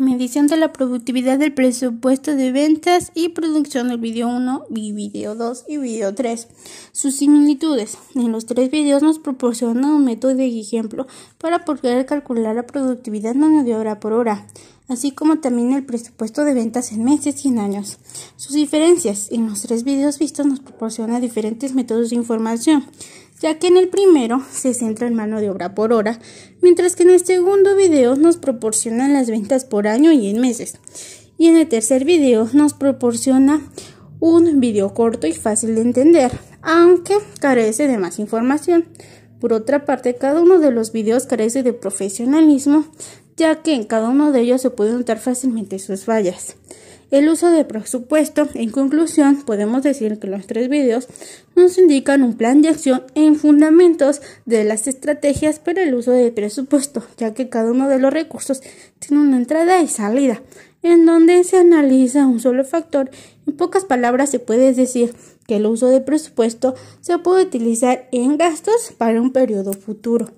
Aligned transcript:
medición 0.00 0.46
de 0.46 0.56
la 0.56 0.72
productividad 0.72 1.38
del 1.38 1.52
presupuesto 1.52 2.34
de 2.34 2.50
ventas 2.52 3.12
y 3.14 3.28
producción 3.28 3.88
del 3.88 3.98
video 3.98 4.28
1 4.28 4.64
y 4.74 4.92
video 4.92 5.34
2 5.34 5.64
y 5.68 5.76
video 5.76 6.14
3. 6.14 6.48
Sus 6.92 7.16
similitudes. 7.16 7.98
En 8.14 8.32
los 8.32 8.46
tres 8.46 8.70
videos 8.70 9.02
nos 9.02 9.18
proporciona 9.18 9.94
un 9.94 10.04
método 10.04 10.34
de 10.34 10.46
ejemplo 10.46 11.06
para 11.38 11.64
poder 11.64 12.06
calcular 12.06 12.56
la 12.56 12.66
productividad 12.66 13.34
mano 13.34 13.62
de 13.62 13.76
obra 13.76 14.00
por 14.00 14.12
hora, 14.12 14.46
así 14.88 15.12
como 15.12 15.38
también 15.38 15.72
el 15.72 15.84
presupuesto 15.84 16.44
de 16.44 16.54
ventas 16.54 16.92
en 16.92 17.04
meses 17.04 17.44
y 17.44 17.48
en 17.48 17.58
años. 17.58 17.98
Sus 18.36 18.54
diferencias. 18.54 19.30
En 19.30 19.48
los 19.48 19.62
tres 19.62 19.84
videos 19.84 20.18
vistos 20.18 20.46
nos 20.46 20.60
proporciona 20.60 21.20
diferentes 21.20 21.74
métodos 21.74 22.10
de 22.10 22.16
información 22.16 22.84
ya 23.40 23.58
que 23.58 23.68
en 23.68 23.76
el 23.76 23.88
primero 23.88 24.42
se 24.52 24.74
centra 24.74 25.06
en 25.06 25.14
mano 25.14 25.40
de 25.40 25.50
obra 25.50 25.74
por 25.74 25.92
hora, 25.92 26.18
mientras 26.60 26.94
que 26.94 27.02
en 27.02 27.10
el 27.10 27.24
segundo 27.24 27.74
video 27.74 28.16
nos 28.16 28.36
proporcionan 28.36 29.12
las 29.14 29.28
ventas 29.28 29.64
por 29.64 29.88
año 29.88 30.12
y 30.12 30.28
en 30.28 30.40
meses. 30.40 30.74
Y 31.38 31.48
en 31.48 31.56
el 31.56 31.68
tercer 31.68 32.04
video 32.04 32.48
nos 32.52 32.74
proporciona 32.74 33.62
un 34.20 34.60
video 34.60 34.92
corto 34.92 35.26
y 35.26 35.32
fácil 35.32 35.74
de 35.74 35.80
entender, 35.80 36.32
aunque 36.60 37.14
carece 37.40 37.88
de 37.88 37.96
más 37.96 38.18
información. 38.18 38.84
Por 39.40 39.54
otra 39.54 39.86
parte, 39.86 40.16
cada 40.16 40.42
uno 40.42 40.58
de 40.58 40.70
los 40.70 40.92
videos 40.92 41.24
carece 41.24 41.62
de 41.62 41.72
profesionalismo, 41.72 42.84
ya 43.38 43.62
que 43.62 43.74
en 43.74 43.84
cada 43.84 44.10
uno 44.10 44.32
de 44.32 44.40
ellos 44.40 44.60
se 44.60 44.68
pueden 44.68 44.98
notar 44.98 45.18
fácilmente 45.18 45.78
sus 45.78 46.04
fallas 46.04 46.56
el 47.10 47.28
uso 47.28 47.50
de 47.50 47.64
presupuesto. 47.64 48.48
En 48.54 48.70
conclusión, 48.70 49.42
podemos 49.42 49.82
decir 49.82 50.18
que 50.18 50.26
los 50.26 50.46
tres 50.46 50.68
videos 50.68 51.08
nos 51.56 51.78
indican 51.78 52.22
un 52.22 52.36
plan 52.36 52.62
de 52.62 52.68
acción 52.68 53.02
en 53.14 53.36
fundamentos 53.36 54.20
de 54.46 54.64
las 54.64 54.86
estrategias 54.86 55.58
para 55.58 55.82
el 55.82 55.94
uso 55.94 56.12
de 56.12 56.32
presupuesto, 56.32 57.02
ya 57.16 57.34
que 57.34 57.48
cada 57.48 57.70
uno 57.70 57.88
de 57.88 57.98
los 57.98 58.12
recursos 58.12 58.62
tiene 58.98 59.22
una 59.22 59.36
entrada 59.36 59.80
y 59.80 59.88
salida, 59.88 60.42
en 60.82 61.06
donde 61.06 61.44
se 61.44 61.58
analiza 61.58 62.26
un 62.26 62.40
solo 62.40 62.64
factor. 62.64 63.10
En 63.46 63.56
pocas 63.56 63.84
palabras, 63.84 64.30
se 64.30 64.38
puede 64.38 64.72
decir 64.72 65.14
que 65.46 65.56
el 65.56 65.66
uso 65.66 65.88
de 65.88 66.00
presupuesto 66.00 66.74
se 67.00 67.18
puede 67.18 67.42
utilizar 67.42 68.08
en 68.12 68.36
gastos 68.36 68.92
para 68.96 69.20
un 69.20 69.32
periodo 69.32 69.72
futuro. 69.72 70.32